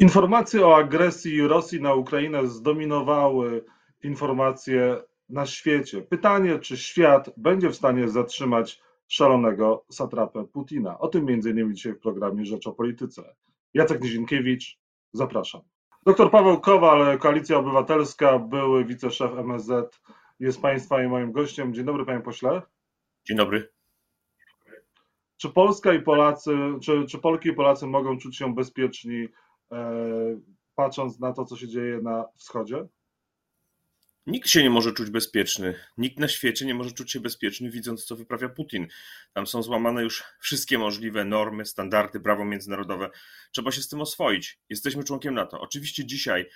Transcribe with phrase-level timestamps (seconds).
[0.00, 3.64] Informacje o agresji Rosji na Ukrainę zdominowały
[4.02, 6.02] informacje na świecie.
[6.02, 10.98] Pytanie, czy świat będzie w stanie zatrzymać szalonego satrapę Putina.
[10.98, 13.34] O tym między innymi dzisiaj w programie Rzecz o Polityce.
[13.74, 14.78] Jacek Nizinkiewicz,
[15.12, 15.60] zapraszam.
[16.06, 20.00] Doktor Paweł Kowal, Koalicja Obywatelska, były wiceszef MSZ,
[20.38, 21.74] jest Państwa i moim gościem.
[21.74, 22.62] Dzień dobry, Panie Pośle.
[23.26, 23.68] Dzień dobry.
[25.36, 29.28] Czy Polska i Polacy, czy, czy Polki i Polacy mogą czuć się bezpieczni
[30.74, 32.86] patrząc na to, co się dzieje na wschodzie?
[34.26, 35.74] Nikt się nie może czuć bezpieczny.
[35.98, 38.86] Nikt na świecie nie może czuć się bezpieczny, widząc, co wyprawia Putin.
[39.32, 43.10] Tam są złamane już wszystkie możliwe normy, standardy, prawo międzynarodowe.
[43.52, 44.58] Trzeba się z tym oswoić.
[44.68, 45.60] Jesteśmy członkiem NATO.
[45.60, 46.46] Oczywiście dzisiaj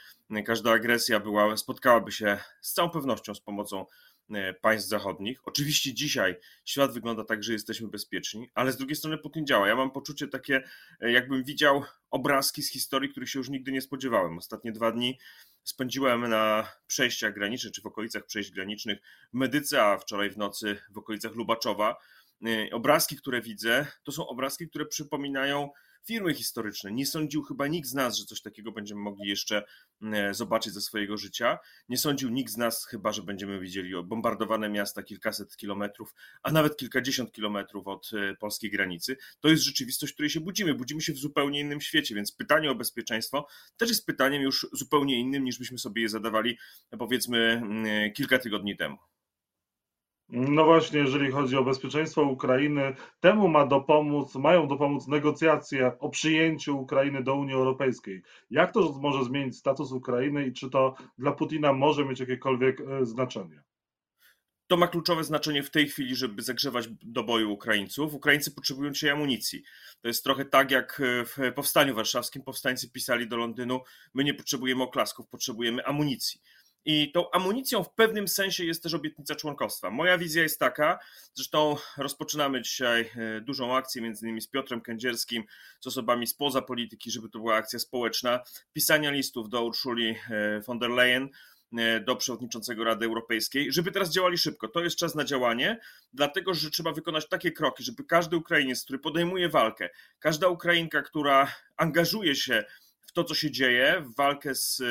[0.44, 4.13] każda agresja była, spotkałaby się z całą pewnością z pomocą E,
[4.60, 5.40] państw zachodnich.
[5.44, 9.68] Oczywiście dzisiaj świat wygląda tak, że jesteśmy bezpieczni, ale z drugiej strony Putin działa.
[9.68, 10.62] Ja mam poczucie takie,
[11.00, 14.38] e, jakbym widział obrazki z historii, których się już nigdy nie spodziewałem.
[14.38, 15.18] Ostatnie dwa dni
[15.64, 18.98] spędziłem na przejściach granicznych, czy w okolicach przejść granicznych
[19.32, 21.96] w Medyce, a wczoraj w nocy w okolicach Lubaczowa.
[22.46, 25.70] E, obrazki, które widzę, to są obrazki, które przypominają
[26.04, 26.92] firmy historyczne.
[26.92, 29.64] Nie sądził chyba nikt z nas, że coś takiego będziemy mogli jeszcze
[30.02, 31.58] e, zobaczyć ze swojego życia.
[31.88, 36.76] Nie sądził nikt z nas chyba, że będziemy widzieli bombardowane miasta kilkaset kilometrów, a nawet
[36.76, 39.16] kilkadziesiąt kilometrów od e, polskiej granicy.
[39.40, 40.74] To jest rzeczywistość, w której się budzimy.
[40.74, 43.46] Budzimy się w zupełnie innym świecie, więc pytanie o bezpieczeństwo
[43.76, 46.58] też jest pytaniem już zupełnie innym, niż byśmy sobie je zadawali
[46.98, 47.62] powiedzmy
[48.14, 48.96] kilka tygodni temu.
[50.28, 56.78] No właśnie, jeżeli chodzi o bezpieczeństwo Ukrainy, temu ma dopomóc, mają dopomóc negocjacje o przyjęciu
[56.78, 58.22] Ukrainy do Unii Europejskiej.
[58.50, 63.06] Jak to może zmienić status Ukrainy i czy to dla Putina może mieć jakiekolwiek e,
[63.06, 63.62] znaczenie?
[64.66, 68.14] To ma kluczowe znaczenie w tej chwili, żeby zagrzewać do boju Ukraińców.
[68.14, 69.62] Ukraińcy potrzebują dzisiaj amunicji.
[70.00, 73.80] To jest trochę tak, jak w powstaniu warszawskim powstańcy pisali do Londynu:
[74.14, 76.40] My nie potrzebujemy oklasków, potrzebujemy amunicji.
[76.86, 79.90] I tą amunicją w pewnym sensie jest też obietnica członkostwa.
[79.90, 80.98] Moja wizja jest taka,
[81.34, 85.44] zresztą rozpoczynamy dzisiaj e, dużą akcję, między innymi z Piotrem Kędzierskim,
[85.80, 88.40] z osobami spoza polityki, żeby to była akcja społeczna,
[88.72, 91.28] pisania listów do Urszuli e, von der Leyen,
[91.78, 94.68] e, do przewodniczącego Rady Europejskiej, żeby teraz działali szybko.
[94.68, 95.80] To jest czas na działanie,
[96.12, 101.54] dlatego że trzeba wykonać takie kroki, żeby każdy Ukrainiec, który podejmuje walkę, każda Ukrainka, która
[101.76, 102.64] angażuje się
[103.06, 104.82] w to, co się dzieje, w walkę z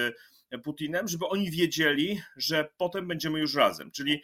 [0.63, 3.91] Putinem, żeby oni wiedzieli, że potem będziemy już razem.
[3.91, 4.21] Czyli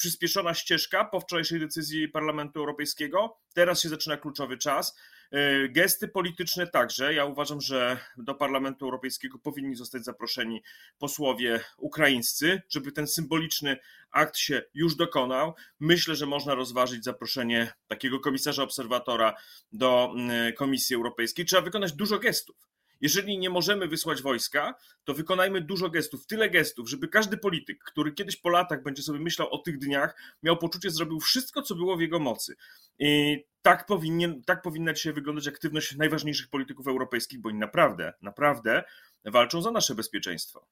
[0.00, 3.36] przyspieszona ścieżka po wczorajszej decyzji Parlamentu Europejskiego.
[3.54, 4.96] Teraz się zaczyna kluczowy czas.
[5.30, 7.14] E, gesty polityczne także.
[7.14, 10.62] Ja uważam, że do Parlamentu Europejskiego powinni zostać zaproszeni
[10.98, 13.76] posłowie ukraińscy, żeby ten symboliczny
[14.10, 15.54] akt się już dokonał.
[15.80, 19.34] Myślę, że można rozważyć zaproszenie takiego komisarza obserwatora
[19.72, 21.44] do mm, Komisji Europejskiej.
[21.44, 22.69] Trzeba wykonać dużo gestów.
[23.00, 24.74] Jeżeli nie możemy wysłać wojska,
[25.04, 29.18] to wykonajmy dużo gestów, tyle gestów, żeby każdy polityk, który kiedyś po latach będzie sobie
[29.18, 32.56] myślał o tych dniach, miał poczucie, że zrobił wszystko, co było w jego mocy.
[32.98, 38.84] I tak, powinien, tak powinna dzisiaj wyglądać aktywność najważniejszych polityków europejskich, bo oni naprawdę, naprawdę
[39.24, 40.66] walczą za nasze bezpieczeństwo.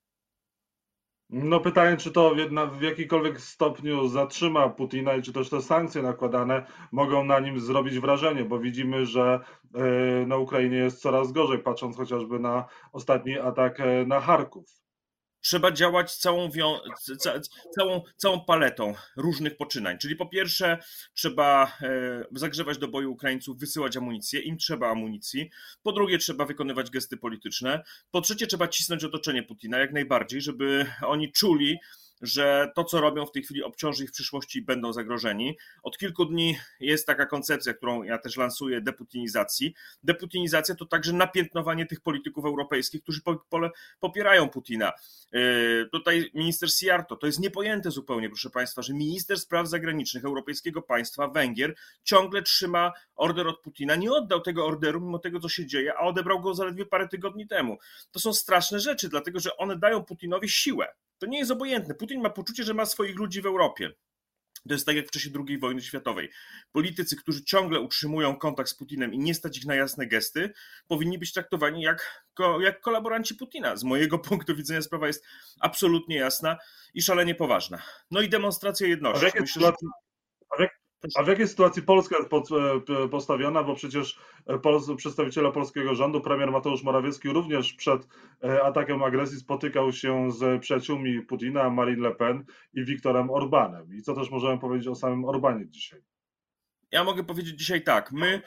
[1.31, 6.03] No pytanie, czy to w, w jakikolwiek stopniu zatrzyma Putina i czy też te sankcje
[6.03, 9.41] nakładane mogą na nim zrobić wrażenie, bo widzimy, że
[9.75, 14.88] e, na Ukrainie jest coraz gorzej, patrząc chociażby na ostatni atak e, na Charków.
[15.41, 16.51] Trzeba działać całą,
[17.79, 19.99] całą, całą paletą różnych poczynań.
[19.99, 20.79] Czyli po pierwsze,
[21.15, 25.51] trzeba e, zagrzewać do boju Ukraińców, wysyłać amunicję, im trzeba amunicji.
[25.83, 27.83] Po drugie, trzeba wykonywać gesty polityczne.
[28.11, 31.79] Po trzecie, trzeba cisnąć otoczenie Putina jak najbardziej, żeby oni czuli,
[32.21, 35.59] że to, co robią w tej chwili, obciąży ich w przyszłości i będą zagrożeni.
[35.83, 39.75] Od kilku dni jest taka koncepcja, którą ja też lansuję, deputinizacji.
[40.03, 43.21] Deputinizacja to także napiętnowanie tych polityków europejskich, którzy
[44.01, 44.93] popierają Putina.
[45.33, 50.83] Yy, tutaj minister Siarto, to jest niepojęte zupełnie, proszę Państwa, że minister spraw zagranicznych europejskiego
[50.83, 53.97] państwa, Węgier, ciągle trzyma order od Putina.
[53.97, 57.47] Nie oddał tego orderu, mimo tego, co się dzieje, a odebrał go zaledwie parę tygodni
[57.47, 57.79] temu.
[58.11, 60.95] To są straszne rzeczy, dlatego że one dają Putinowi siłę.
[61.19, 61.95] To nie jest obojętne.
[62.09, 63.91] Putin ma poczucie, że ma swoich ludzi w Europie.
[64.69, 66.31] To jest tak jak w czasie II wojny światowej.
[66.73, 70.53] Politycy, którzy ciągle utrzymują kontakt z Putinem i nie stać ich na jasne gesty,
[70.87, 72.25] powinni być traktowani jak,
[72.61, 73.77] jak kolaboranci Putina.
[73.77, 75.25] Z mojego punktu widzenia sprawa jest
[75.61, 76.57] absolutnie jasna
[76.95, 77.83] i szalenie poważna.
[78.11, 79.25] No i demonstracja jedności.
[79.41, 79.73] Myślę, że...
[81.15, 82.31] A w jakiej sytuacji Polska jest
[82.91, 83.63] e, postawiona?
[83.63, 88.09] Bo przecież e, Pol przedstawiciele polskiego rządu, premier Mateusz Morawiecki, również przed
[88.45, 93.95] e, atakiem agresji spotykał się z przyjaciółmi Putina, Marine Le Pen i Viktorem Orbanem.
[93.95, 96.01] I co też możemy powiedzieć o samym Orbanie dzisiaj?
[96.91, 98.13] Ja mogę powiedzieć dzisiaj tak.
[98.13, 98.43] My,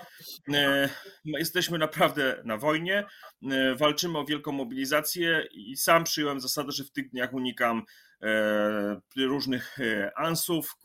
[0.47, 0.89] my,
[1.25, 3.05] jesteśmy naprawdę na wojnie,
[3.77, 7.83] walczymy o wielką mobilizację i sam przyjąłem zasadę, że w tych dniach unikam
[9.17, 10.77] różnych e, ansów,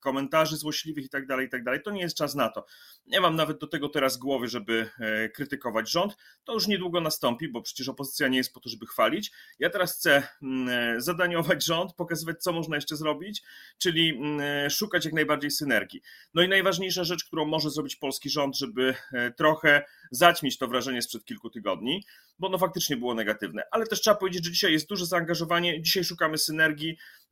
[0.00, 1.64] komentarzy złośliwych itd., tak itd.
[1.64, 2.66] Tak to nie jest czas na to.
[3.06, 6.16] Nie mam nawet do tego teraz głowy, żeby e, krytykować rząd.
[6.44, 9.32] To już niedługo nastąpi, bo przecież opozycja nie jest po to, żeby chwalić.
[9.58, 13.42] Ja teraz chcę mm, zadaniować rząd, pokazywać, co można jeszcze zrobić,
[13.78, 16.02] czyli mm, szukać jak najbardziej synergii.
[16.34, 18.94] No i najważniejsza rzecz, którą może zrobić polski rząd, żeby
[19.36, 22.04] trochę zaćmić to wrażenie sprzed kilku tygodni,
[22.38, 23.62] bo ono faktycznie było negatywne.
[23.70, 26.63] Ale też trzeba powiedzieć, że dzisiaj jest duże zaangażowanie, dzisiaj szukamy synergii.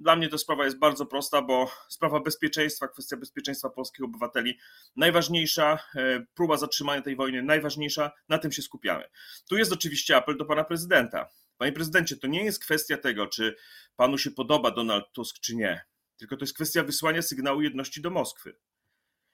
[0.00, 4.58] Dla mnie ta sprawa jest bardzo prosta, bo sprawa bezpieczeństwa, kwestia bezpieczeństwa polskich obywateli
[4.96, 9.04] najważniejsza, e, próba zatrzymania tej wojny najważniejsza, na tym się skupiamy.
[9.48, 11.28] Tu jest oczywiście apel do pana prezydenta.
[11.56, 13.56] Panie prezydencie, to nie jest kwestia tego, czy
[13.96, 15.84] panu się podoba Donald Tusk, czy nie,
[16.16, 18.56] tylko to jest kwestia wysłania sygnału jedności do Moskwy.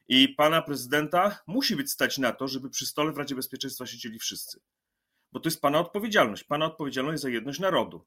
[0.08, 4.18] I pana prezydenta musi być stać na to, żeby przy stole w Radzie Bezpieczeństwa siedzieli
[4.18, 4.60] wszyscy.
[5.32, 6.44] Bo to jest pana odpowiedzialność.
[6.44, 8.06] Pana odpowiedzialność za jedność narodu.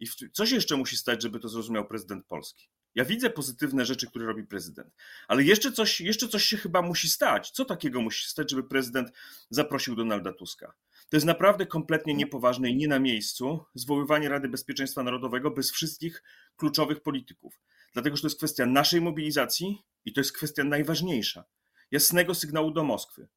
[0.00, 2.68] I coś jeszcze musi stać, żeby to zrozumiał prezydent Polski.
[2.94, 4.94] Ja widzę pozytywne rzeczy, które robi prezydent,
[5.28, 7.50] ale jeszcze coś, jeszcze coś się chyba musi stać.
[7.50, 9.12] Co takiego musi stać, żeby prezydent
[9.50, 10.74] zaprosił Donalda Tuska?
[11.08, 16.22] To jest naprawdę kompletnie niepoważne i nie na miejscu zwoływanie Rady Bezpieczeństwa Narodowego bez wszystkich
[16.56, 17.60] kluczowych polityków.
[17.92, 21.44] Dlatego, że to jest kwestia naszej mobilizacji i to jest kwestia najważniejsza
[21.90, 23.28] jasnego sygnału do Moskwy,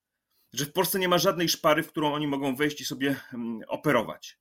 [0.54, 3.62] że w Polsce nie ma żadnej szpary, w którą oni mogą wejść i sobie mm,
[3.68, 4.40] operować.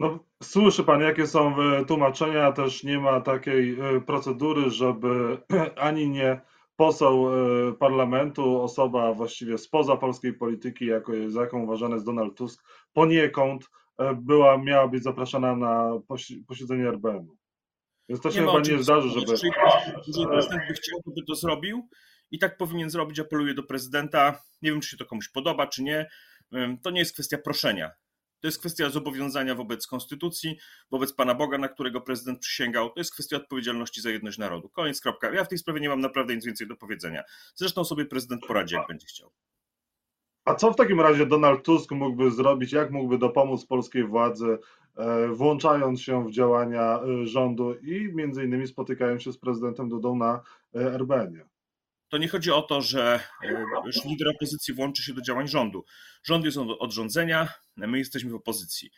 [0.00, 1.56] No, słyszy pan, jakie są
[1.86, 2.52] tłumaczenia.
[2.52, 5.38] Też nie ma takiej e, procedury, żeby
[5.88, 6.40] ani nie
[6.76, 12.64] poseł e, parlamentu, osoba właściwie spoza polskiej polityki, jako, za jaką uważany jest Donald Tusk,
[12.92, 13.68] poniekąd
[13.98, 15.90] e, była, miała być zapraszana na
[16.48, 17.36] posiedzenie RBM-u.
[18.08, 19.32] Więc to się chyba nie zdarzy, żeby.
[20.06, 21.88] Jeżeli prezydent by chciał, to by to zrobił
[22.30, 23.20] i tak powinien zrobić.
[23.20, 24.42] Apeluję do prezydenta.
[24.62, 26.10] Nie wiem, czy się to komuś podoba, czy nie.
[26.82, 27.90] To nie jest kwestia proszenia.
[28.40, 30.58] To jest kwestia zobowiązania wobec konstytucji,
[30.90, 32.90] wobec Pana Boga, na którego prezydent przysięgał.
[32.90, 34.68] To jest kwestia odpowiedzialności za jedność narodu.
[34.68, 35.32] Koniec, kropka.
[35.32, 37.22] Ja w tej sprawie nie mam naprawdę nic więcej do powiedzenia.
[37.54, 39.32] Zresztą sobie prezydent poradzi, jak będzie chciał.
[40.44, 42.72] A co w takim razie Donald Tusk mógłby zrobić?
[42.72, 44.58] Jak mógłby dopomóc polskiej władzy,
[44.96, 50.16] e, włączając się w działania e, rządu i między innymi spotykając się z prezydentem Dudą
[50.16, 50.42] na
[50.74, 51.44] e, RBN-ie?
[52.10, 53.20] To nie chodzi o to, że
[53.86, 55.84] już lider opozycji włączy się do działań rządu.
[56.22, 58.90] Rząd jest od rządzenia, my jesteśmy w opozycji.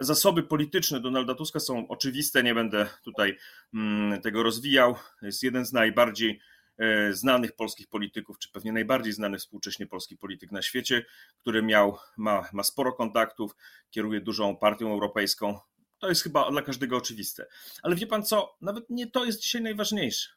[0.00, 3.38] Zasoby polityczne Donalda Tuska są oczywiste, nie będę tutaj
[3.74, 4.94] mm, tego rozwijał.
[5.22, 6.40] Jest jeden z najbardziej
[6.78, 11.04] E, znanych polskich polityków, czy pewnie najbardziej znany współcześnie polski polityk na świecie,
[11.38, 13.56] który miał, ma, ma sporo kontaktów,
[13.90, 15.58] kieruje dużą partią europejską.
[15.98, 17.46] To jest chyba dla każdego oczywiste.
[17.82, 18.56] Ale wie pan co?
[18.60, 20.30] Nawet nie to jest dzisiaj najważniejsze.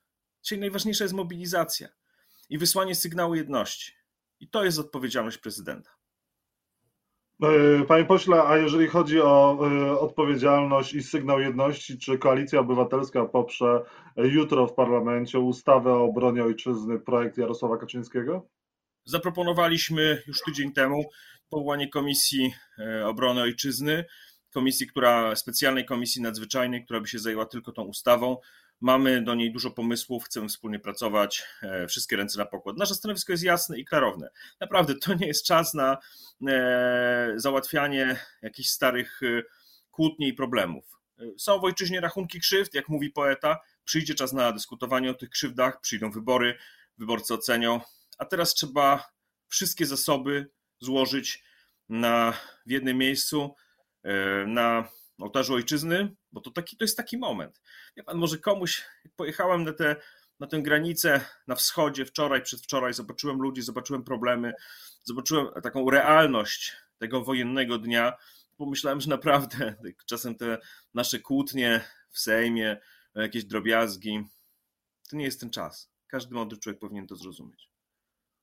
[0.48, 1.88] Dzisiaj najważniejsza jest mobilizacja
[2.50, 3.92] i wysłanie sygnału jedności.
[4.40, 5.90] I to jest odpowiedzialność prezydenta.
[7.44, 13.26] E, panie pośle, a jeżeli chodzi o e, odpowiedzialność i sygnał jedności, czy Koalicja Obywatelska
[13.26, 13.84] poprze
[14.18, 18.48] jutro w parlamencie ustawę o obronie ojczyzny, projekt Jarosława Kaczyńskiego?
[19.06, 21.04] Zaproponowaliśmy już tydzień temu
[21.50, 24.06] powołanie Komisji e, Obrony Ojczyzny,
[24.54, 28.38] komisji, która, specjalnej komisji nadzwyczajnej, która by się zajęła tylko tą ustawą.
[28.81, 32.77] Mamy do niej dużo pomysłów, chcemy wspólnie pracować, e, wszystkie ręce na pokład.
[32.77, 34.29] Nasze stanowisko jest jasne i klarowne.
[34.59, 35.97] Naprawdę to nie jest czas na
[36.47, 39.43] e, załatwianie jakichś starych e,
[39.91, 40.98] kłótni i problemów.
[41.38, 43.60] Są w ojczyźnie rachunki krzywd, jak mówi poeta.
[43.84, 46.57] Przyjdzie czas na dyskutowanie o tych krzywdach, przyjdą wybory,
[46.98, 47.81] wyborcy ocenią,
[48.17, 49.12] a teraz trzeba
[49.48, 51.43] wszystkie zasoby złożyć
[51.89, 52.34] na,
[52.65, 53.55] w jednym miejscu,
[54.48, 54.88] na
[55.19, 57.62] ołtarzu ojczyzny, bo to, taki, to jest taki moment.
[57.95, 59.95] Ja pan, może komuś, pojechałem na, te,
[60.39, 64.53] na tę granicę na wschodzie wczoraj, przedwczoraj, zobaczyłem ludzi, zobaczyłem problemy,
[65.03, 68.13] zobaczyłem taką realność tego wojennego dnia,
[68.57, 69.75] pomyślałem, że naprawdę
[70.09, 70.57] czasem te
[70.93, 72.77] nasze kłótnie w Sejmie,
[73.15, 74.24] jakieś drobiazgi,
[75.09, 75.91] to nie jest ten czas.
[76.07, 77.66] Każdy mądry człowiek powinien to zrozumieć.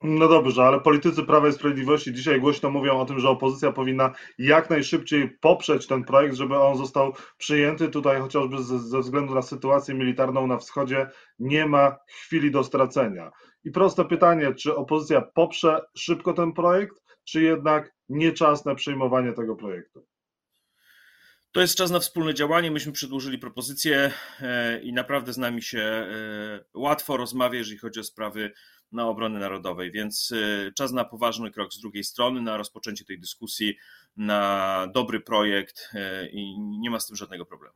[0.06, 4.12] No dobrze, ale politycy Prawa i Sprawiedliwości dzisiaj głośno mówią o tym, że opozycja powinna
[4.38, 7.88] jak najszybciej poprzeć ten projekt, żeby on został przyjęty.
[7.88, 11.06] Tutaj chociażby ze względu na sytuację militarną na wschodzie
[11.38, 13.30] nie ma chwili do stracenia.
[13.64, 19.32] I proste pytanie, czy opozycja poprze szybko ten projekt, czy jednak nie czas na przyjmowanie
[19.32, 20.06] tego projektu?
[21.54, 22.70] To jest czas na wspólne działanie.
[22.70, 26.08] Myśmy przedłożyli propozycję e, i naprawdę z nami się e,
[26.75, 28.52] łatwo rozmawia, jeżeli chodzi o sprawy
[28.92, 33.18] na obrony narodowej, więc e, czas na poważny krok z drugiej strony, na rozpoczęcie tej
[33.18, 33.76] dyskusji,
[34.16, 35.90] na dobry projekt
[36.32, 37.75] i nie ma z tym żadnego problemu.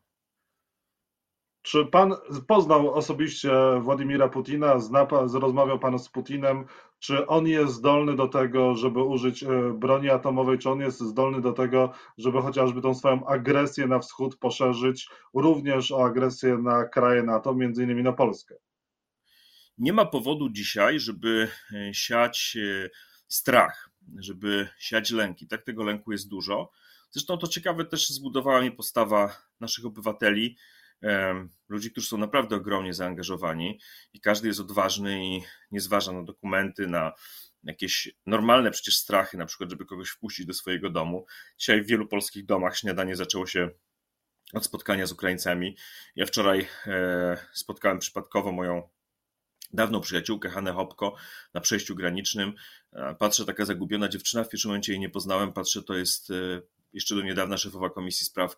[1.62, 2.14] Czy pan
[2.49, 6.64] poznał osobiście Władimira Putina, zna rozmawiał pan z Putinem?
[6.98, 10.58] Czy on jest zdolny do tego, żeby użyć e, broni atomowej?
[10.58, 15.92] Czy on jest zdolny do tego, żeby chociażby tą swoją agresję na wschód poszerzyć również
[15.92, 18.54] o agresję na kraje NATO, między innymi na Polskę?
[19.78, 22.88] Nie ma powodu dzisiaj, żeby e, siać e,
[23.28, 25.46] strach, żeby siać lęki.
[25.46, 26.70] Tak, tego lęku jest dużo.
[27.10, 30.56] Zresztą to ciekawe też zbudowała mi postawa naszych obywateli,
[31.68, 33.80] ludzi, którzy są naprawdę ogromnie zaangażowani
[34.12, 37.12] i każdy jest odważny i nie zważa na dokumenty, na
[37.62, 41.26] jakieś normalne przecież strachy, na przykład, żeby kogoś wpuścić do swojego domu.
[41.58, 43.70] Dzisiaj w wielu polskich domach śniadanie zaczęło się
[44.52, 45.76] od spotkania z Ukraińcami.
[46.16, 48.88] Ja wczoraj e, spotkałem przypadkowo moją
[49.72, 51.16] dawną przyjaciółkę Hanę Hopko
[51.54, 52.52] na przejściu granicznym.
[52.92, 56.34] E, patrzę, taka zagubiona dziewczyna, w pierwszym momencie jej nie poznałem, patrzę, to jest e,
[56.92, 58.56] jeszcze do niedawna szefowa Komisji Spraw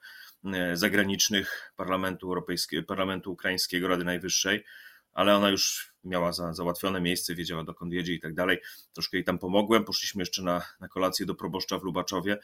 [0.75, 4.64] Zagranicznych Parlamentu Europejskiego, Parlamentu Ukraińskiego, Rady Najwyższej,
[5.12, 8.59] ale ona już miała za, załatwione miejsce, wiedziała dokąd jedzie i tak dalej.
[8.92, 9.85] Troszkę jej tam pomogłem.
[9.85, 12.38] Poszliśmy jeszcze na, na kolację do proboszcza w Lubaczowie.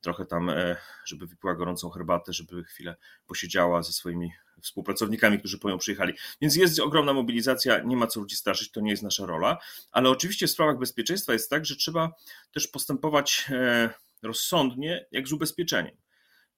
[0.00, 5.70] Trochę tam, e, żeby wypiła gorącą herbatę, żeby chwilę posiedziała ze swoimi współpracownikami, którzy po
[5.70, 6.14] nią przyjechali.
[6.40, 9.58] Więc jest ogromna mobilizacja, nie ma co ludzi straszyć, to nie jest nasza rola.
[9.92, 12.12] Ale oczywiście w sprawach bezpieczeństwa jest tak, że trzeba
[12.52, 13.90] też postępować e,
[14.22, 15.96] rozsądnie, jak z ubezpieczeniem.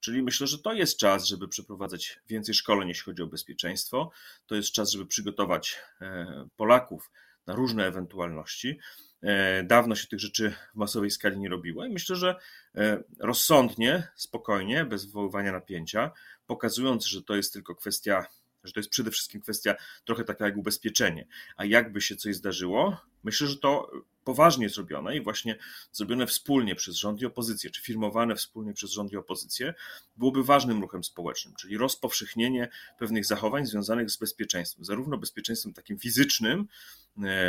[0.03, 4.11] Czyli myślę, że to jest czas, żeby przeprowadzać więcej szkoleń, jeśli chodzi o bezpieczeństwo.
[4.45, 7.11] To jest czas, żeby przygotować e, Polaków
[7.47, 8.79] na różne ewentualności.
[9.21, 12.35] E, dawno się tych rzeczy w masowej skali nie robiło i myślę, że
[12.75, 16.11] e, rozsądnie, spokojnie, bez wywoływania napięcia,
[16.45, 18.25] pokazując, że to jest tylko kwestia,
[18.63, 21.27] że to jest przede wszystkim kwestia trochę taka jak ubezpieczenie.
[21.57, 23.91] A jakby się coś zdarzyło, myślę, że to
[24.23, 25.57] poważnie zrobione i właśnie
[25.91, 29.73] zrobione wspólnie przez rząd i opozycję, czy firmowane wspólnie przez rząd i opozycję,
[30.17, 36.67] byłoby ważnym ruchem społecznym, czyli rozpowszechnienie pewnych zachowań związanych z bezpieczeństwem, zarówno bezpieczeństwem takim fizycznym,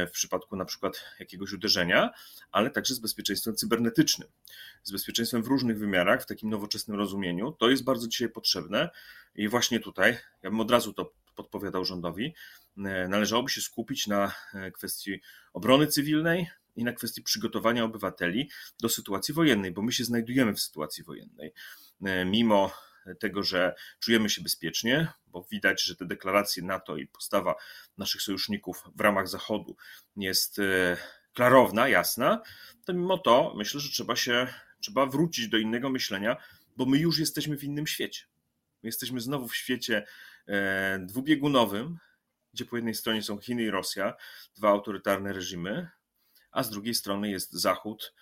[0.06, 2.10] w przypadku na przykład jakiegoś uderzenia,
[2.52, 4.28] ale także z bezpieczeństwem cybernetycznym,
[4.82, 7.52] z bezpieczeństwem w różnych wymiarach, w takim nowoczesnym rozumieniu.
[7.52, 8.90] To jest bardzo dzisiaj potrzebne
[9.34, 12.34] i właśnie tutaj, ja bym od razu to podpowiadał rządowi,
[12.76, 15.20] e, należałoby się skupić na e, kwestii
[15.52, 20.60] obrony cywilnej, i na kwestii przygotowania obywateli do sytuacji wojennej, bo my się znajdujemy w
[20.60, 21.52] sytuacji wojennej.
[22.02, 22.72] E, mimo
[23.18, 27.54] tego, że czujemy się bezpiecznie, bo widać, że te deklaracje NATO i postawa
[27.98, 29.76] naszych sojuszników w ramach Zachodu
[30.16, 30.96] jest e,
[31.34, 32.42] klarowna, jasna,
[32.84, 34.46] to mimo to myślę, że trzeba się,
[34.80, 36.36] trzeba wrócić do innego myślenia,
[36.76, 38.24] bo my już jesteśmy w innym świecie.
[38.82, 40.06] My jesteśmy znowu w świecie
[40.48, 41.98] e, dwubiegunowym,
[42.54, 44.14] gdzie po jednej stronie są Chiny i Rosja,
[44.56, 45.88] dwa autorytarne reżimy,
[46.50, 48.14] a z drugiej strony jest Zachód,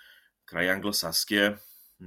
[0.45, 1.57] kraje anglosaskie,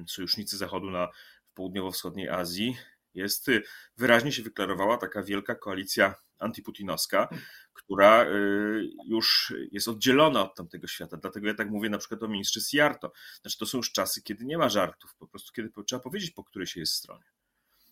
[0.08, 1.08] sojusznicy Zachodu na
[1.56, 2.78] południowo-wschodniej Azji.
[3.14, 3.64] Jest y,
[3.98, 7.30] wyraźnie się wyklarowała taka wielka koalicja antyputinowska,
[7.74, 11.18] która y, już jest oddzielona od tamtego świata.
[11.18, 13.12] Dlatego ja tak mówię na przykład o ministrze Siarto.
[13.42, 16.44] Znaczy to są już czasy, kiedy nie ma żartów, po prostu kiedy trzeba powiedzieć, po
[16.44, 17.26] której się jest stronie.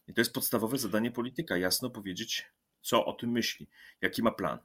[0.08, 2.46] I to jest podstawowe zadanie polityka, jasno powiedzieć,
[2.82, 3.67] co o tym myśli,
[4.01, 4.60] jaki ma plan.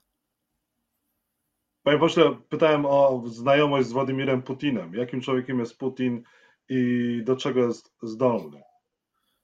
[1.83, 4.95] Panie pośle, pytałem o znajomość z Władimirem Putinem.
[4.95, 6.23] Jakim człowiekiem jest Putin
[6.69, 8.63] i do czego jest zdolny?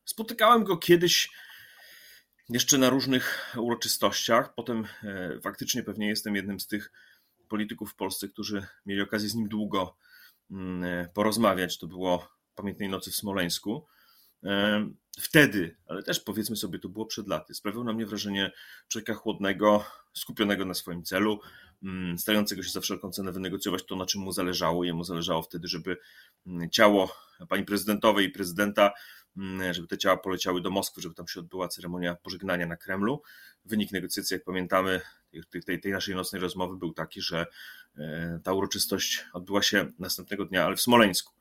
[0.05, 1.31] Spotykałem go kiedyś
[2.49, 4.55] jeszcze na różnych uroczystościach.
[4.55, 6.93] Potem e, faktycznie pewnie jestem jednym z tych
[7.49, 9.97] polityków w Polsce, którzy mieli okazję z nim długo
[10.51, 11.79] mm, e, porozmawiać.
[11.79, 13.87] To było pamiętnej nocy w Smoleńsku.
[14.45, 14.87] E,
[15.21, 18.53] wtedy, ale też powiedzmy sobie, to było przed laty, sprawiał na mnie wrażenie
[18.89, 21.41] człowieka chłodnego, skupionego na swoim celu,
[21.83, 24.85] mm, starającego się za wszelką cenę wynegocjować to, na czym mu zależało.
[24.85, 25.97] Jemu zależało wtedy, żeby
[26.47, 27.17] mm, ciało
[27.49, 28.93] pani prezydentowej i prezydenta,
[29.71, 33.23] żeby te ciała poleciały do Moskwy, żeby tam się odbyła ceremonia pożegnania na Kremlu.
[33.65, 35.01] Wynik negocjacji, jak pamiętamy,
[35.51, 37.47] tej, tej, tej naszej nocnej rozmowy był taki, że
[37.99, 41.35] e, ta uroczystość odbyła się następnego dnia, ale w Smoleńsku.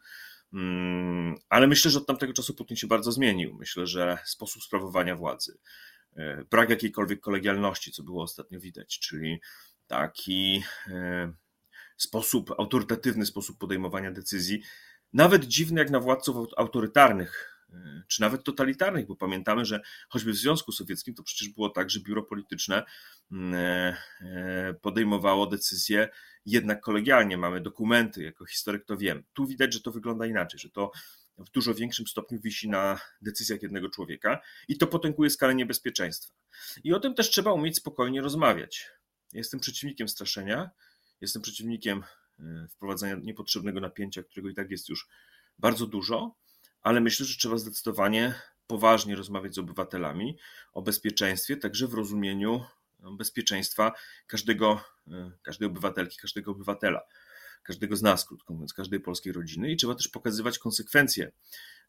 [0.54, 3.54] Mm, ale myślę, że od tamtego czasu Putin się bardzo zmienił.
[3.60, 5.58] Myślę, że sposób sprawowania władzy,
[6.16, 9.42] e, brak jakiejkolwiek kolegialności, co było ostatnio widać, czyli
[9.88, 11.34] taki e,
[11.98, 14.62] sposób, autorytatywny sposób podejmowania decyzji,
[15.14, 17.53] nawet dziwny jak na władców autorytarnych,
[18.08, 22.00] czy nawet totalitarnych, bo pamiętamy, że choćby w Związku Sowieckim to przecież było tak, że
[22.00, 22.84] biuro polityczne
[23.32, 26.10] e, e, podejmowało decyzje
[26.46, 27.38] jednak kolegialnie.
[27.38, 29.24] Mamy dokumenty, jako historyk to wiem.
[29.34, 30.92] Tu widać, że to wygląda inaczej, że to
[31.38, 36.34] w dużo większym stopniu wisi na decyzjach jednego człowieka i to potęguje skalę niebezpieczeństwa.
[36.84, 38.90] I o tym też trzeba umieć spokojnie rozmawiać.
[39.34, 40.70] Jestem przeciwnikiem straszenia,
[41.22, 42.04] jestem przeciwnikiem
[42.70, 45.08] wprowadzania niepotrzebnego napięcia, którego i tak jest już
[45.60, 46.36] bardzo dużo,
[46.84, 48.34] ale myślę, że trzeba zdecydowanie
[48.68, 50.38] poważnie rozmawiać z obywatelami
[50.74, 52.66] o bezpieczeństwie, także w rozumieniu
[53.00, 53.92] bezpieczeństwa
[54.28, 54.82] każdego,
[55.42, 57.02] każdej obywatelki, każdego obywatela
[57.64, 61.32] każdego z nas, krótko mówiąc, każdej polskiej rodziny i trzeba też pokazywać konsekwencje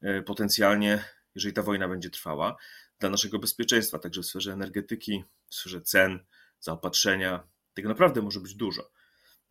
[0.01, 2.57] e, potencjalnie, jeżeli ta wojna będzie trwała,
[2.99, 6.25] dla naszego bezpieczeństwa, także w sferze energetyki, w sferze cen,
[6.61, 7.47] zaopatrzenia.
[7.75, 8.91] Tego naprawdę może być dużo.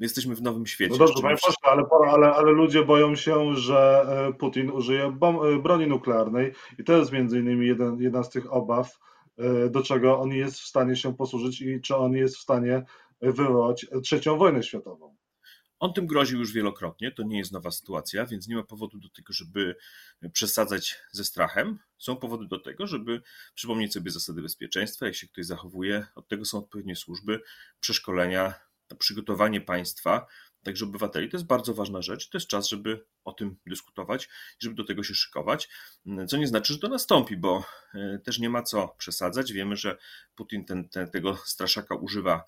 [0.04, 0.92] My jesteśmy w nowym świecie.
[0.92, 1.84] No dobrze, panie pośle, ale,
[2.14, 6.98] ale, ale ludzie boją się, że e, Putin użyje bom, e, broni nuklearnej i to
[6.98, 9.00] jest między innymi jeden, jedna z tych obaw,
[9.70, 12.84] do czego on jest w stanie się posłużyć i czy on jest w stanie
[13.22, 15.16] wywołać trzecią wojnę światową.
[15.80, 19.10] On tym groził już wielokrotnie, to nie jest nowa sytuacja, więc nie ma powodu do
[19.10, 19.76] tego, żeby
[20.34, 21.80] przesadzać ze strachem.
[21.98, 23.22] Są powody do tego, żeby
[23.56, 26.06] przypomnieć sobie zasady bezpieczeństwa, jak się ktoś zachowuje.
[26.16, 27.42] Od tego są odpowiednie służby,
[27.80, 28.54] przeszkolenia,
[29.00, 30.28] przygotowanie państwa
[30.64, 31.30] także obywateli.
[31.30, 32.30] To jest bardzo ważna rzecz.
[32.30, 35.70] To jest czas, żeby o tym dyskutować, żeby do tego się szykować,
[36.28, 39.54] co nie znaczy, że to nastąpi, bo e, też nie ma co przesadzać.
[39.54, 39.98] Wiemy, że
[40.36, 42.44] Putin ten, ten, tego straszaka używa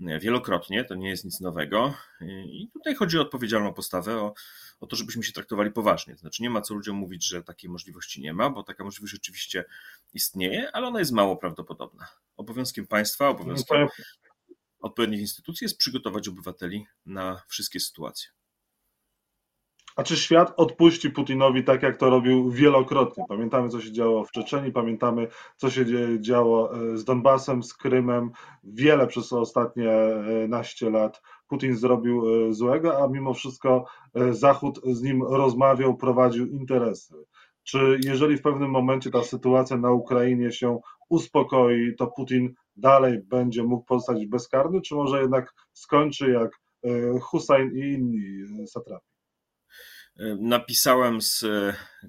[0.00, 1.94] e, wielokrotnie, to nie jest nic nowego.
[2.20, 4.34] E, I tutaj chodzi o odpowiedzialną postawę, o,
[4.80, 6.16] o to, żebyśmy się traktowali poważnie.
[6.16, 9.64] Znaczy, nie ma co ludziom mówić, że takiej możliwości nie ma, bo taka możliwość rzeczywiście
[10.14, 12.06] istnieje, ale ona jest mało prawdopodobna.
[12.36, 13.88] Obowiązkiem państwa, obowiązkiem
[14.80, 18.28] odpowiednich instytucji jest przygotować obywateli na wszystkie sytuacje.
[19.96, 23.24] A czy świat odpuści Putinowi tak, jak to robił wielokrotnie?
[23.28, 25.84] Pamiętamy, co się działo w Czeczeniu, pamiętamy, co się
[26.20, 28.30] działo e, z Donbasem, z Krymem.
[28.64, 33.84] Wiele przez ostatnie e, naście lat Putin zrobił e, złego, a mimo wszystko
[34.30, 37.14] Zachód z nim rozmawiał, prowadził interesy.
[37.62, 40.78] Czy jeżeli w pewnym momencie ta sytuacja na Ukrainie się
[41.08, 46.50] uspokoi, to Putin dalej będzie mógł pozostać bezkarny, czy może jednak skończy jak
[46.84, 49.06] e, Hussein i inni e, satrapi?
[50.18, 51.44] E, napisałem z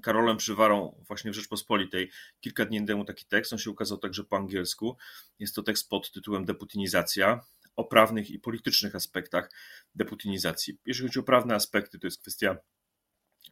[0.01, 3.53] Karolem Przywarą właśnie w Rzeczpospolitej kilka dni temu taki tekst.
[3.53, 4.97] On się ukazał także po angielsku.
[5.39, 7.41] Jest to tekst pod tytułem Deputinizacja
[7.75, 9.51] o prawnych i politycznych aspektach
[9.95, 10.77] deputinizacji.
[10.85, 12.57] Jeżeli chodzi o prawne aspekty, to jest kwestia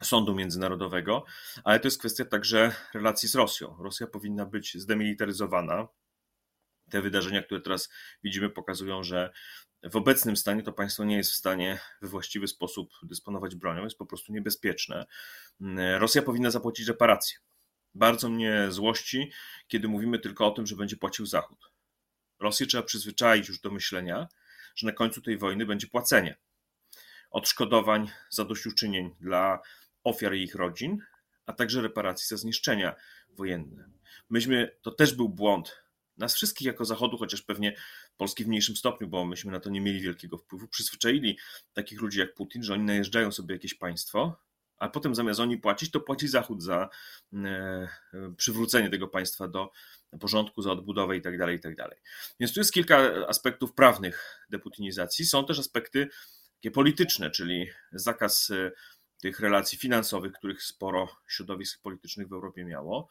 [0.04, 1.26] sądu międzynarodowego,
[1.64, 3.76] ale to jest kwestia także relacji z Rosją.
[3.80, 5.88] Rosja powinna być zdemilitaryzowana,
[6.90, 7.90] te wydarzenia, które teraz
[8.24, 9.32] widzimy, pokazują, że
[9.84, 13.98] w obecnym stanie to państwo nie jest w stanie we właściwy sposób dysponować bronią, jest
[13.98, 15.06] po prostu niebezpieczne.
[15.98, 17.38] Rosja powinna zapłacić reparacje.
[17.96, 19.32] Bardzo mnie złości,
[19.68, 21.72] kiedy mówimy tylko o tym, że będzie płacił Zachód.
[22.40, 24.28] Rosję trzeba przyzwyczaić już do myślenia,
[24.76, 26.38] że na końcu tej wojny będzie płacenie
[27.32, 29.60] odszkodowań, zadośćuczynień dla
[30.04, 30.98] ofiar i ich rodzin,
[31.46, 32.96] a także reparacji za zniszczenia
[33.30, 33.90] wojenne.
[34.30, 35.85] Myśmy, to też był błąd
[36.18, 37.76] nas wszystkich jako Zachodu, chociaż pewnie
[38.18, 41.38] Polski w mniejszym stopniu, bo myśmy na to nie mieli wielkiego wpływu, przyzwyczaili
[41.74, 44.46] takich ludzi jak Putin, że oni najeżdżają sobie jakieś państwo,
[44.78, 46.90] a potem zamiast oni płacić, to płaci Zachód za
[47.34, 47.88] e,
[48.38, 49.72] przywrócenie tego państwa do
[50.20, 51.60] porządku, za odbudowę tak itd.
[51.62, 52.02] Tak
[52.40, 55.26] Więc tu jest kilka aspektów prawnych deputinizacji.
[55.26, 56.08] Są też aspekty
[56.56, 58.72] takie polityczne, czyli zakaz e,
[59.22, 63.10] tych relacji finansowych, których sporo środowisk politycznych w Europie miało.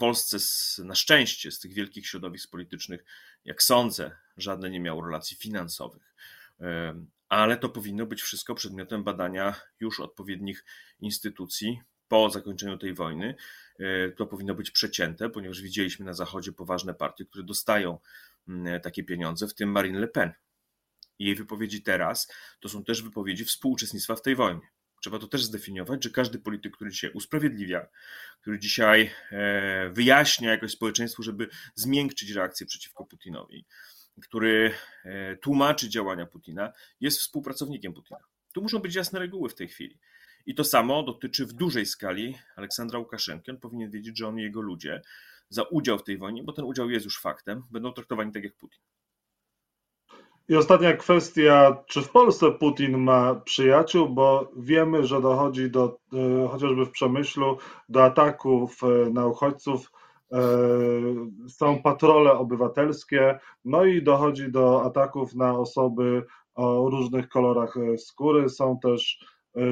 [0.00, 0.38] Polsce
[0.84, 3.04] na szczęście z tych wielkich środowisk politycznych,
[3.44, 6.14] jak sądzę, żadne nie miało relacji finansowych.
[7.28, 10.64] Ale to powinno być wszystko przedmiotem badania już odpowiednich
[11.00, 13.34] instytucji po zakończeniu tej wojny.
[13.78, 17.98] E, to powinno być przecięte, ponieważ widzieliśmy na Zachodzie poważne partie, które dostają
[18.48, 20.32] mm, takie pieniądze, w tym Marine Le Pen.
[21.18, 24.68] Jej wypowiedzi teraz to są też wypowiedzi współuczestnictwa w tej wojnie.
[25.00, 27.86] Trzeba to też zdefiniować, że każdy polityk, który dzisiaj usprawiedliwia,
[28.40, 33.64] który dzisiaj e, wyjaśnia jakoś społeczeństwu, żeby zmiękczyć reakcję przeciwko Putinowi,
[34.22, 38.20] który e, tłumaczy działania Putina, jest współpracownikiem Putina.
[38.52, 39.98] Tu muszą być jasne reguły w tej chwili.
[40.46, 43.50] I to samo dotyczy w dużej skali Aleksandra Łukaszenki.
[43.50, 45.02] On powinien wiedzieć, że on i jego ludzie
[45.48, 48.56] za udział w tej wojnie, bo ten udział jest już faktem, będą traktowani tak jak
[48.56, 48.80] Putin.
[50.50, 56.48] I ostatnia kwestia, czy w Polsce Putin ma przyjaciół, bo wiemy, że dochodzi do, e,
[56.48, 57.56] chociażby w Przemyślu,
[57.88, 59.92] do ataków e, na uchodźców,
[60.32, 60.38] e,
[61.48, 68.78] są patrole obywatelskie, no i dochodzi do ataków na osoby o różnych kolorach skóry, są
[68.78, 69.24] też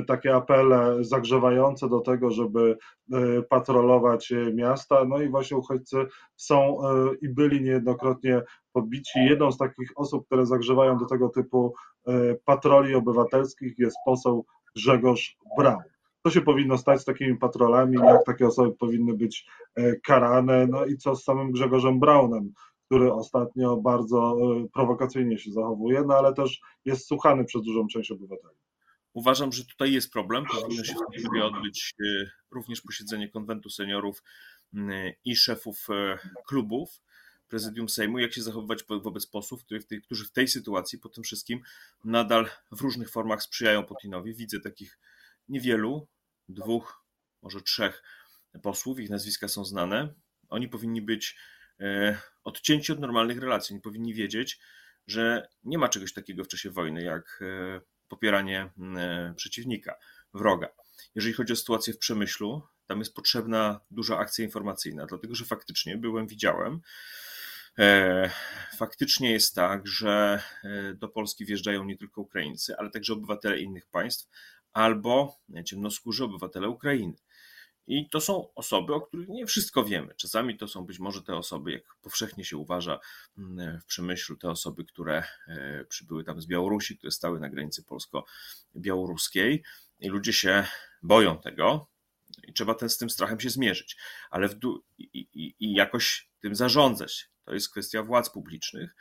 [0.06, 2.78] takie apele zagrzewające do tego, żeby
[3.12, 5.04] e, patrolować miasta.
[5.04, 5.96] No i właśnie uchodźcy
[6.36, 6.78] są
[7.22, 9.18] i byli niejednokrotnie pobici.
[9.18, 11.74] Jedną z takich osób, które zagrzewają do tego typu
[12.44, 15.82] patroli obywatelskich jest poseł Grzegorz Braun.
[16.22, 19.46] Co się powinno stać z takimi patrolami, jak takie osoby powinny być
[20.06, 22.52] karane, no i co z samym Grzegorzem Braunem,
[22.86, 24.36] który ostatnio bardzo
[24.74, 28.67] prowokacyjnie się zachowuje, no ale też jest słuchany przez dużą część obywateli.
[29.18, 30.44] Uważam, że tutaj jest problem.
[30.46, 31.94] Powinno się w tej chwili odbyć
[32.50, 34.22] również posiedzenie konwentu seniorów
[35.24, 35.86] i szefów
[36.46, 37.00] klubów
[37.48, 39.60] prezydium Sejmu, jak się zachowywać wobec posłów,
[40.04, 41.60] którzy w tej sytuacji po tym wszystkim
[42.04, 44.34] nadal w różnych formach sprzyjają Putinowi.
[44.34, 44.98] Widzę takich
[45.48, 46.08] niewielu,
[46.48, 47.04] dwóch,
[47.42, 48.02] może trzech
[48.62, 50.14] posłów, ich nazwiska są znane.
[50.48, 51.36] Oni powinni być
[51.80, 53.74] e, odcięci od normalnych relacji.
[53.74, 54.60] Oni powinni wiedzieć,
[55.06, 59.94] że nie ma czegoś takiego w czasie wojny jak e, popieranie e, przeciwnika,
[60.34, 60.68] wroga.
[61.14, 65.96] Jeżeli chodzi o sytuację w przemyślu, tam jest potrzebna duża akcja informacyjna, dlatego że faktycznie
[65.96, 66.80] byłem, widziałem,
[67.78, 68.30] E,
[68.76, 73.86] faktycznie jest tak, że e, do Polski wjeżdżają nie tylko Ukraińcy, ale także obywatele innych
[73.86, 74.28] państw
[74.72, 77.14] albo ciemnoskórzy obywatele Ukrainy.
[77.88, 80.14] I to są osoby, o których nie wszystko wiemy.
[80.14, 83.00] Czasami to są być może te osoby, jak powszechnie się uważa
[83.38, 87.84] mm, w przemyślu, te osoby, które e, przybyły tam z Białorusi, które stały na granicy
[87.84, 89.62] polsko-białoruskiej.
[90.00, 90.66] I ludzie się
[91.02, 91.88] boją tego
[92.44, 93.96] i trzeba ten, z tym strachem się zmierzyć,
[94.30, 94.54] ale w
[94.98, 97.30] i, i, i jakoś tym zarządzać.
[97.44, 98.96] To jest kwestia władz publicznych,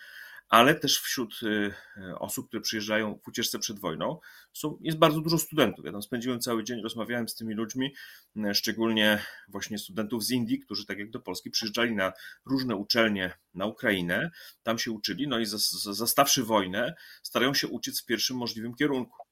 [0.49, 1.73] ale też wśród y,
[2.19, 4.19] osób, które przyjeżdżają w ucieczce przed wojną,
[4.53, 5.85] są, jest bardzo dużo studentów.
[5.85, 7.93] Ja tam spędziłem cały dzień, rozmawiałem z tymi ludźmi,
[8.37, 12.13] y, szczególnie właśnie studentów z Indii, którzy tak jak do Polski przyjeżdżali na
[12.45, 14.31] różne uczelnie na Ukrainę,
[14.63, 15.45] tam się uczyli, no i
[15.91, 19.27] zastawszy wojnę, starają się uciec w pierwszym możliwym kierunku.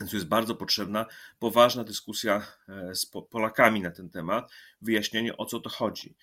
[0.00, 1.06] Więc jest bardzo potrzebna
[1.38, 6.16] poważna dyskusja e, z Polakami na ten temat, wyjaśnienie o co to chodzi.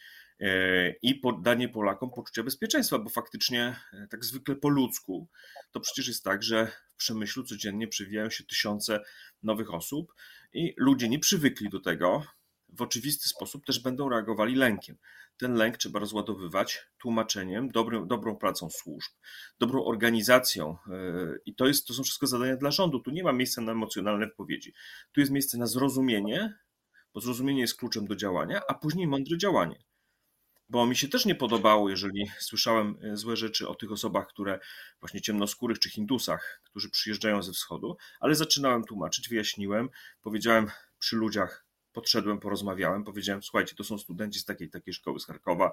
[0.43, 5.27] E, i danie Polakom poczucia bezpieczeństwa, bo faktycznie e, tak zwykle po ludzku
[5.71, 8.99] to przecież jest tak, że w przemyślu codziennie przywijają się tysiące
[9.43, 10.13] nowych osób
[10.53, 12.23] i ludzie nie przywykli do tego,
[12.69, 14.97] w oczywisty sposób też będą reagowali lękiem.
[15.38, 19.12] Ten lęk trzeba rozładowywać tłumaczeniem, dobrą, dobrą pracą służb,
[19.60, 20.77] dobrą organizacją.
[20.88, 20.97] E,
[21.45, 22.99] I to, jest, to są wszystko zadania dla rządu.
[22.99, 24.73] Tu nie ma miejsca na emocjonalne wypowiedzi.
[25.12, 26.53] Tu jest miejsce na zrozumienie,
[27.13, 29.84] bo zrozumienie jest kluczem do działania, a później mądre działanie
[30.74, 34.60] bo mi się też nie podobało, jeżeli słyszałem e, złe rzeczy o tych osobach, które
[35.00, 39.90] właśnie ciemnoskórych czy Hindusach, którzy przyjeżdżają ze wschodu, ale zaczynałem tłumaczyć, wyjaśniłem,
[40.22, 40.68] powiedziałem
[41.00, 45.72] przy ludziach, podszedłem, porozmawiałem, powiedziałem, słuchajcie, to są studenci z takiej takiej szkoły z Charkowa,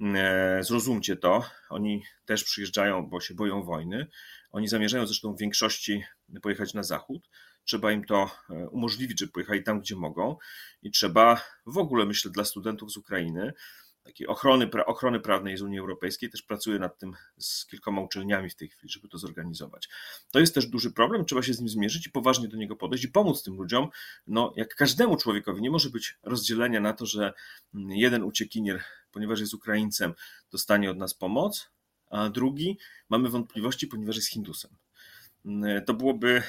[0.00, 4.06] e, zrozumcie to, oni też przyjeżdżają, bo się boją wojny,
[4.50, 6.04] oni zamierzają zresztą w większości
[6.42, 7.28] pojechać na zachód,
[7.64, 10.36] trzeba im to e, umożliwić, żeby pojechali tam, gdzie mogą
[10.82, 13.52] i trzeba w ogóle, myślę, dla studentów z Ukrainy
[14.04, 16.30] takiej ochrony, ochrony prawnej z Unii Europejskiej.
[16.30, 19.88] Też pracuję nad tym z kilkoma uczelniami w tej chwili, żeby to zorganizować.
[20.30, 23.04] To jest też duży problem, trzeba się z nim zmierzyć i poważnie do niego podejść
[23.04, 23.88] i pomóc tym ludziom.
[24.26, 27.32] No, jak każdemu człowiekowi, nie może być rozdzielenia na to, że
[27.74, 30.14] jeden uciekinier, ponieważ jest Ukraińcem,
[30.50, 31.70] dostanie od nas pomoc,
[32.10, 34.70] a drugi mamy wątpliwości, ponieważ jest Hindusem.
[35.86, 36.42] To byłoby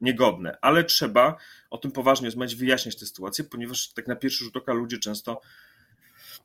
[0.00, 1.36] niegodne, ale trzeba
[1.70, 5.40] o tym poważnie rozmawiać, wyjaśniać tę sytuację, ponieważ tak na pierwszy rzut oka ludzie często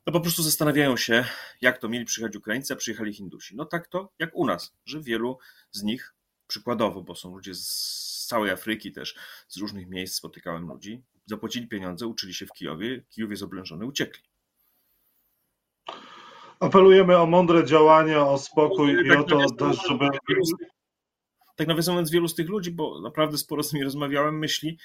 [0.06, 1.24] no po prostu zastanawiają się,
[1.60, 3.56] jak to mieli przyjechać Ukraińcy, a przyjechali Hindusi.
[3.56, 5.38] No tak to jak u nas, że wielu
[5.70, 6.14] z nich,
[6.46, 9.14] przykładowo, bo są ludzie z całej Afryki też,
[9.48, 14.22] z różnych miejsc spotykałem ludzi, zapłacili pieniądze, uczyli się w Kijowie, Kijów jest oblężony, uciekli.
[16.60, 20.08] Apelujemy o mądre działania, o spokój i tak o to też, żeby...
[21.56, 24.78] Tak nawiasem mówiąc, wielu z tych ludzi, bo naprawdę sporo z nimi rozmawiałem, myśli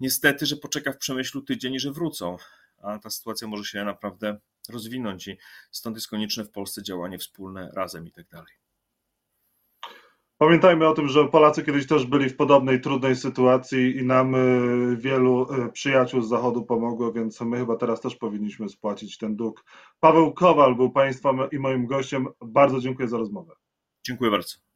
[0.00, 2.36] niestety, że poczeka w przemyślu tydzień i że wrócą
[2.82, 5.36] a ta sytuacja może się naprawdę rozwinąć i
[5.70, 8.52] stąd jest konieczne w Polsce działanie wspólne razem i tak dalej.
[10.38, 14.96] Pamiętajmy o tym, że Polacy kiedyś też byli w podobnej trudnej sytuacji i nam y,
[14.96, 19.64] wielu y, przyjaciół z Zachodu pomogło, więc my chyba teraz też powinniśmy spłacić ten dług.
[20.00, 22.26] Paweł Kowal był Państwa i moim gościem.
[22.40, 23.54] Bardzo dziękuję za rozmowę.
[24.06, 24.69] Dziękuję bardzo.